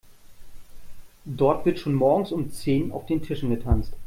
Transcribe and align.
Dort 1.25 1.63
wird 1.67 1.77
schon 1.77 1.93
morgens 1.93 2.31
um 2.31 2.49
zehn 2.51 2.91
auf 2.91 3.05
den 3.05 3.21
Tischen 3.21 3.51
getanzt. 3.51 3.93